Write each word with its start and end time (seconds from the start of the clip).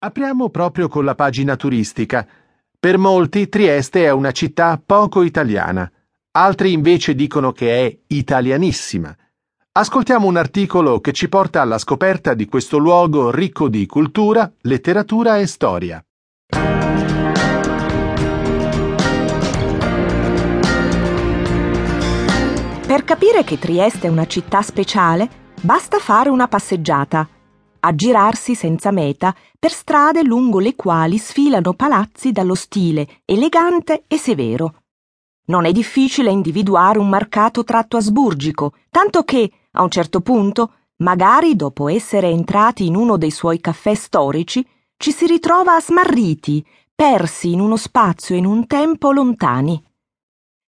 Apriamo 0.00 0.48
proprio 0.50 0.86
con 0.86 1.04
la 1.04 1.16
pagina 1.16 1.56
turistica. 1.56 2.24
Per 2.78 2.98
molti 2.98 3.48
Trieste 3.48 4.04
è 4.04 4.10
una 4.10 4.30
città 4.30 4.80
poco 4.84 5.22
italiana, 5.22 5.90
altri 6.36 6.70
invece 6.70 7.16
dicono 7.16 7.50
che 7.50 7.84
è 7.84 7.98
italianissima. 8.06 9.12
Ascoltiamo 9.72 10.28
un 10.28 10.36
articolo 10.36 11.00
che 11.00 11.10
ci 11.10 11.28
porta 11.28 11.62
alla 11.62 11.78
scoperta 11.78 12.34
di 12.34 12.46
questo 12.46 12.78
luogo 12.78 13.32
ricco 13.32 13.68
di 13.68 13.86
cultura, 13.86 14.48
letteratura 14.60 15.38
e 15.38 15.48
storia. 15.48 16.00
Per 22.86 23.02
capire 23.02 23.42
che 23.42 23.58
Trieste 23.58 24.06
è 24.06 24.10
una 24.10 24.26
città 24.26 24.62
speciale, 24.62 25.28
basta 25.60 25.98
fare 25.98 26.28
una 26.28 26.46
passeggiata, 26.46 27.28
aggirarsi 27.80 28.54
senza 28.54 28.90
meta 28.90 29.34
per 29.58 29.72
strade 29.72 30.22
lungo 30.22 30.58
le 30.58 30.74
quali 30.74 31.18
sfilano 31.18 31.74
palazzi 31.74 32.32
dallo 32.32 32.54
stile 32.54 33.20
elegante 33.24 34.04
e 34.06 34.16
severo. 34.16 34.82
Non 35.46 35.64
è 35.64 35.72
difficile 35.72 36.30
individuare 36.30 36.98
un 36.98 37.08
marcato 37.08 37.64
tratto 37.64 37.96
asburgico, 37.96 38.74
tanto 38.90 39.22
che, 39.24 39.50
a 39.72 39.82
un 39.82 39.90
certo 39.90 40.20
punto, 40.20 40.72
magari 40.96 41.56
dopo 41.56 41.88
essere 41.88 42.28
entrati 42.28 42.86
in 42.86 42.94
uno 42.94 43.16
dei 43.16 43.30
suoi 43.30 43.60
caffè 43.60 43.94
storici, 43.94 44.66
ci 44.96 45.12
si 45.12 45.26
ritrova 45.26 45.80
smarriti, 45.80 46.64
persi 46.94 47.52
in 47.52 47.60
uno 47.60 47.76
spazio 47.76 48.34
e 48.34 48.38
in 48.38 48.44
un 48.44 48.66
tempo 48.66 49.12
lontani. 49.12 49.82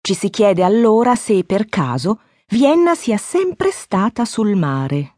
Ci 0.01 0.15
si 0.15 0.31
chiede 0.31 0.63
allora 0.63 1.15
se, 1.15 1.45
per 1.45 1.67
caso, 1.69 2.21
Vienna 2.49 2.95
sia 2.95 3.17
sempre 3.17 3.73
stata 3.73 4.25
sul 4.25 4.55
mare. 4.55 5.16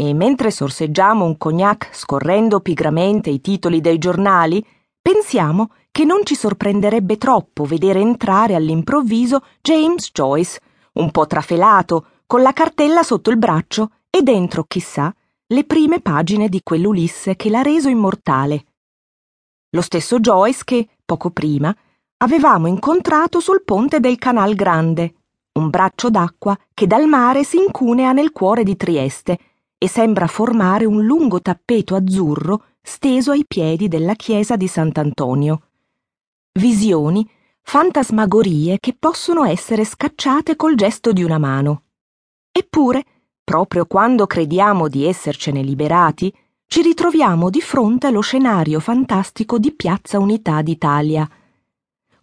E 0.00 0.14
mentre 0.14 0.52
sorseggiamo 0.52 1.24
un 1.24 1.36
cognac 1.36 1.88
scorrendo 1.92 2.60
pigramente 2.60 3.30
i 3.30 3.40
titoli 3.40 3.80
dei 3.80 3.98
giornali, 3.98 4.64
pensiamo 5.02 5.72
che 5.90 6.04
non 6.04 6.20
ci 6.22 6.36
sorprenderebbe 6.36 7.18
troppo 7.18 7.64
vedere 7.64 7.98
entrare 7.98 8.54
all'improvviso 8.54 9.42
James 9.60 10.12
Joyce, 10.12 10.60
un 10.92 11.10
po' 11.10 11.26
trafelato, 11.26 12.10
con 12.26 12.42
la 12.42 12.52
cartella 12.52 13.02
sotto 13.02 13.30
il 13.30 13.38
braccio 13.38 13.90
e 14.08 14.22
dentro, 14.22 14.62
chissà, 14.68 15.12
le 15.48 15.64
prime 15.64 16.00
pagine 16.00 16.48
di 16.48 16.60
quell'Ulisse 16.62 17.34
che 17.34 17.50
l'ha 17.50 17.62
reso 17.62 17.88
immortale. 17.88 18.66
Lo 19.70 19.82
stesso 19.82 20.20
Joyce 20.20 20.62
che, 20.64 20.88
poco 21.04 21.30
prima, 21.30 21.74
avevamo 22.18 22.68
incontrato 22.68 23.40
sul 23.40 23.64
ponte 23.64 23.98
del 23.98 24.16
Canal 24.16 24.54
Grande, 24.54 25.14
un 25.54 25.70
braccio 25.70 26.08
d'acqua 26.08 26.56
che 26.72 26.86
dal 26.86 27.08
mare 27.08 27.42
si 27.42 27.56
incunea 27.56 28.12
nel 28.12 28.30
cuore 28.30 28.62
di 28.62 28.76
Trieste 28.76 29.38
e 29.78 29.88
sembra 29.88 30.26
formare 30.26 30.84
un 30.84 31.04
lungo 31.04 31.40
tappeto 31.40 31.94
azzurro 31.94 32.64
steso 32.82 33.30
ai 33.30 33.44
piedi 33.46 33.88
della 33.88 34.14
chiesa 34.14 34.56
di 34.56 34.66
Sant'Antonio. 34.66 35.62
Visioni, 36.58 37.28
fantasmagorie 37.62 38.78
che 38.80 38.96
possono 38.98 39.44
essere 39.44 39.84
scacciate 39.84 40.56
col 40.56 40.74
gesto 40.74 41.12
di 41.12 41.22
una 41.22 41.38
mano. 41.38 41.82
Eppure, 42.50 43.04
proprio 43.44 43.86
quando 43.86 44.26
crediamo 44.26 44.88
di 44.88 45.04
essercene 45.04 45.62
liberati, 45.62 46.34
ci 46.66 46.82
ritroviamo 46.82 47.48
di 47.48 47.60
fronte 47.60 48.08
allo 48.08 48.20
scenario 48.20 48.80
fantastico 48.80 49.58
di 49.58 49.72
Piazza 49.72 50.18
Unità 50.18 50.60
d'Italia 50.60 51.28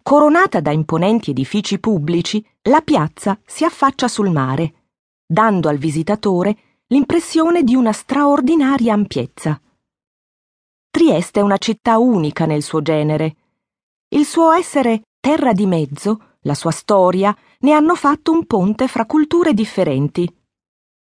Coronata 0.06 0.60
da 0.60 0.70
imponenti 0.70 1.30
edifici 1.32 1.80
pubblici, 1.80 2.40
la 2.68 2.80
piazza 2.80 3.36
si 3.44 3.64
affaccia 3.64 4.06
sul 4.06 4.30
mare, 4.30 4.74
dando 5.26 5.68
al 5.68 5.78
visitatore 5.78 6.56
l'impressione 6.88 7.64
di 7.64 7.74
una 7.74 7.90
straordinaria 7.90 8.94
ampiezza. 8.94 9.60
Trieste 10.88 11.40
è 11.40 11.42
una 11.42 11.58
città 11.58 11.98
unica 11.98 12.46
nel 12.46 12.62
suo 12.62 12.80
genere. 12.80 13.36
Il 14.08 14.24
suo 14.24 14.52
essere 14.52 15.02
terra 15.18 15.52
di 15.52 15.66
mezzo, 15.66 16.36
la 16.42 16.54
sua 16.54 16.70
storia, 16.70 17.36
ne 17.60 17.72
hanno 17.72 17.96
fatto 17.96 18.30
un 18.30 18.46
ponte 18.46 18.86
fra 18.86 19.04
culture 19.04 19.52
differenti. 19.52 20.32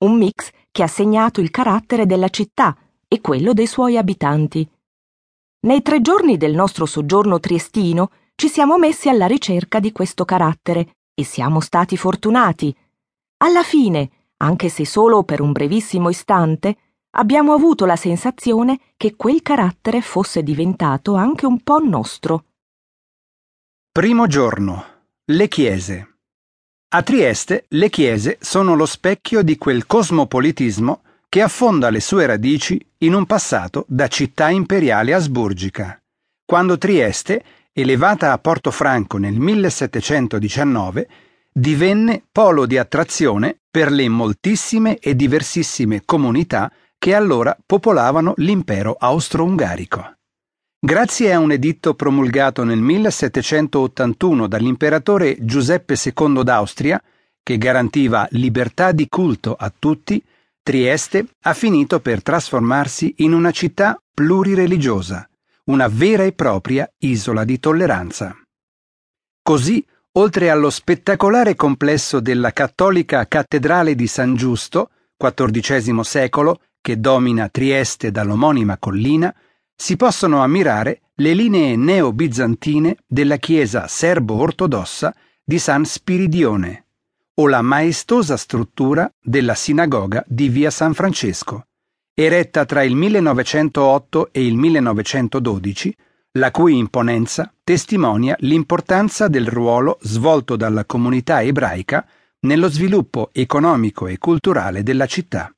Un 0.04 0.16
mix 0.16 0.52
che 0.70 0.84
ha 0.84 0.86
segnato 0.86 1.40
il 1.40 1.50
carattere 1.50 2.06
della 2.06 2.28
città 2.28 2.76
e 3.08 3.20
quello 3.20 3.52
dei 3.52 3.66
suoi 3.66 3.96
abitanti. 3.96 4.68
Nei 5.66 5.82
tre 5.82 6.00
giorni 6.00 6.36
del 6.36 6.54
nostro 6.54 6.86
soggiorno 6.86 7.40
triestino 7.40 8.10
ci 8.36 8.48
siamo 8.48 8.78
messi 8.78 9.08
alla 9.08 9.26
ricerca 9.26 9.80
di 9.80 9.90
questo 9.90 10.24
carattere 10.24 10.94
e 11.12 11.24
siamo 11.24 11.58
stati 11.58 11.96
fortunati. 11.96 12.74
Alla 13.38 13.64
fine, 13.64 14.21
anche 14.42 14.68
se 14.68 14.84
solo 14.84 15.22
per 15.22 15.40
un 15.40 15.52
brevissimo 15.52 16.10
istante, 16.10 16.76
abbiamo 17.10 17.52
avuto 17.52 17.86
la 17.86 17.96
sensazione 17.96 18.80
che 18.96 19.14
quel 19.14 19.40
carattere 19.40 20.00
fosse 20.02 20.42
diventato 20.42 21.14
anche 21.14 21.46
un 21.46 21.60
po' 21.62 21.78
nostro. 21.78 22.44
Primo 23.90 24.26
giorno. 24.26 24.84
Le 25.24 25.48
chiese. 25.48 26.08
A 26.94 27.02
Trieste 27.02 27.66
le 27.68 27.88
chiese 27.88 28.38
sono 28.40 28.74
lo 28.74 28.86
specchio 28.86 29.42
di 29.42 29.56
quel 29.56 29.86
cosmopolitismo 29.86 31.02
che 31.28 31.40
affonda 31.40 31.88
le 31.88 32.00
sue 32.00 32.26
radici 32.26 32.84
in 32.98 33.14
un 33.14 33.24
passato 33.24 33.84
da 33.88 34.08
città 34.08 34.50
imperiale 34.50 35.14
asburgica, 35.14 35.98
quando 36.44 36.76
Trieste 36.76 37.42
elevata 37.72 38.32
a 38.32 38.38
Portofranco 38.38 39.16
nel 39.16 39.38
1719, 39.38 41.08
divenne 41.50 42.22
polo 42.30 42.66
di 42.66 42.76
attrazione 42.76 43.61
per 43.72 43.90
le 43.90 44.06
moltissime 44.10 44.98
e 44.98 45.16
diversissime 45.16 46.02
comunità 46.04 46.70
che 46.98 47.14
allora 47.14 47.56
popolavano 47.64 48.34
l'impero 48.36 48.94
austro-ungarico. 48.98 50.18
Grazie 50.78 51.32
a 51.32 51.38
un 51.38 51.52
editto 51.52 51.94
promulgato 51.94 52.64
nel 52.64 52.80
1781 52.80 54.46
dall'imperatore 54.46 55.38
Giuseppe 55.40 55.94
II 55.94 56.44
d'Austria, 56.44 57.02
che 57.42 57.56
garantiva 57.56 58.28
libertà 58.32 58.92
di 58.92 59.08
culto 59.08 59.54
a 59.54 59.72
tutti, 59.76 60.22
Trieste 60.62 61.28
ha 61.44 61.54
finito 61.54 62.00
per 62.00 62.22
trasformarsi 62.22 63.14
in 63.18 63.32
una 63.32 63.52
città 63.52 64.00
plurireligiosa, 64.12 65.26
una 65.64 65.88
vera 65.88 66.24
e 66.24 66.32
propria 66.32 66.88
isola 66.98 67.44
di 67.44 67.58
tolleranza. 67.58 68.36
Così, 69.42 69.84
oltre 70.12 70.50
allo 70.50 70.68
spettacolare 70.68 71.54
complesso 71.54 72.20
della 72.20 72.52
cattolica 72.52 73.26
cattedrale 73.26 73.94
di 73.94 74.06
San 74.06 74.34
Giusto, 74.34 74.90
XIV 75.16 76.00
secolo, 76.00 76.60
che 76.80 76.98
domina 77.00 77.48
Trieste 77.48 78.10
dall'omonima 78.10 78.76
collina, 78.76 79.34
si 79.74 79.96
possono 79.96 80.42
ammirare 80.42 81.02
le 81.16 81.32
linee 81.32 81.76
neo-bizantine 81.76 82.96
della 83.06 83.36
chiesa 83.36 83.86
serbo-ortodossa 83.86 85.14
di 85.44 85.58
San 85.58 85.84
Spiridione 85.84 86.86
o 87.34 87.48
la 87.48 87.62
maestosa 87.62 88.36
struttura 88.36 89.10
della 89.20 89.54
sinagoga 89.54 90.22
di 90.26 90.48
via 90.48 90.70
San 90.70 90.92
Francesco, 90.92 91.66
eretta 92.14 92.66
tra 92.66 92.82
il 92.82 92.94
1908 92.94 94.28
e 94.32 94.44
il 94.44 94.56
1912, 94.56 95.96
la 96.32 96.50
cui 96.50 96.78
imponenza 96.78 97.52
testimonia 97.62 98.34
l'importanza 98.40 99.28
del 99.28 99.46
ruolo 99.46 99.98
svolto 100.00 100.56
dalla 100.56 100.84
comunità 100.86 101.42
ebraica 101.42 102.06
nello 102.40 102.68
sviluppo 102.68 103.28
economico 103.32 104.06
e 104.06 104.18
culturale 104.18 104.82
della 104.82 105.06
città. 105.06 105.54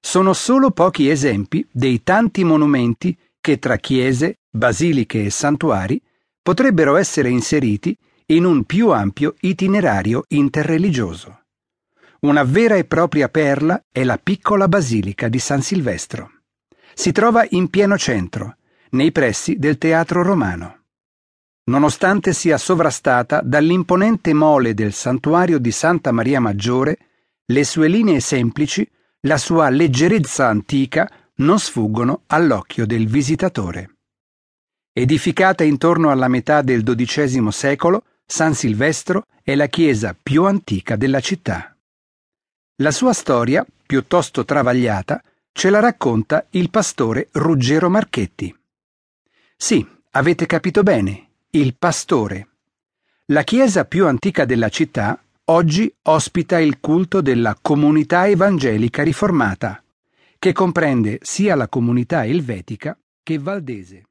Sono 0.00 0.32
solo 0.32 0.70
pochi 0.70 1.08
esempi 1.08 1.66
dei 1.70 2.02
tanti 2.02 2.42
monumenti 2.42 3.16
che 3.40 3.58
tra 3.58 3.76
chiese, 3.76 4.40
basiliche 4.50 5.24
e 5.24 5.30
santuari 5.30 6.00
potrebbero 6.42 6.96
essere 6.96 7.28
inseriti 7.28 7.96
in 8.26 8.44
un 8.44 8.64
più 8.64 8.90
ampio 8.90 9.34
itinerario 9.40 10.24
interreligioso. 10.28 11.42
Una 12.20 12.42
vera 12.44 12.74
e 12.74 12.84
propria 12.84 13.28
perla 13.28 13.82
è 13.90 14.04
la 14.04 14.18
piccola 14.18 14.68
basilica 14.68 15.28
di 15.28 15.38
San 15.38 15.62
Silvestro. 15.62 16.30
Si 16.92 17.12
trova 17.12 17.46
in 17.50 17.68
pieno 17.68 17.96
centro, 17.96 18.56
nei 18.90 19.12
pressi 19.12 19.56
del 19.56 19.78
Teatro 19.78 20.22
Romano. 20.22 20.84
Nonostante 21.64 22.32
sia 22.32 22.58
sovrastata 22.58 23.40
dall'imponente 23.42 24.32
mole 24.32 24.74
del 24.74 24.92
santuario 24.92 25.58
di 25.58 25.70
Santa 25.70 26.10
Maria 26.10 26.40
Maggiore, 26.40 26.98
le 27.46 27.64
sue 27.64 27.88
linee 27.88 28.20
semplici, 28.20 28.88
la 29.20 29.36
sua 29.36 29.68
leggerezza 29.68 30.48
antica 30.48 31.10
non 31.36 31.58
sfuggono 31.58 32.22
all'occhio 32.26 32.86
del 32.86 33.06
visitatore. 33.06 33.96
Edificata 34.92 35.62
intorno 35.62 36.10
alla 36.10 36.28
metà 36.28 36.62
del 36.62 36.82
XII 36.82 37.52
secolo, 37.52 38.04
San 38.26 38.54
Silvestro 38.54 39.26
è 39.42 39.54
la 39.54 39.66
chiesa 39.66 40.16
più 40.20 40.44
antica 40.44 40.96
della 40.96 41.20
città. 41.20 41.76
La 42.76 42.90
sua 42.90 43.12
storia, 43.12 43.64
piuttosto 43.86 44.44
travagliata, 44.44 45.22
ce 45.52 45.70
la 45.70 45.80
racconta 45.80 46.46
il 46.50 46.70
pastore 46.70 47.28
Ruggero 47.32 47.90
Marchetti. 47.90 48.59
Sì, 49.62 49.86
avete 50.12 50.46
capito 50.46 50.82
bene, 50.82 51.32
il 51.50 51.76
pastore. 51.76 52.48
La 53.26 53.42
chiesa 53.42 53.84
più 53.84 54.06
antica 54.06 54.46
della 54.46 54.70
città 54.70 55.22
oggi 55.44 55.94
ospita 56.04 56.58
il 56.58 56.80
culto 56.80 57.20
della 57.20 57.54
comunità 57.60 58.26
evangelica 58.26 59.02
riformata, 59.02 59.84
che 60.38 60.52
comprende 60.52 61.18
sia 61.20 61.56
la 61.56 61.68
comunità 61.68 62.24
elvetica 62.24 62.98
che 63.22 63.38
Valdese. 63.38 64.04